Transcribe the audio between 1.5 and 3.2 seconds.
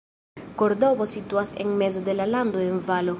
en mezo de la lando en valo.